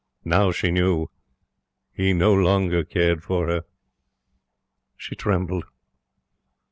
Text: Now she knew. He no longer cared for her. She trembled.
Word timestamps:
Now 0.25 0.51
she 0.51 0.71
knew. 0.71 1.11
He 1.93 2.11
no 2.11 2.33
longer 2.33 2.83
cared 2.83 3.21
for 3.23 3.45
her. 3.45 3.65
She 4.97 5.15
trembled. 5.15 5.65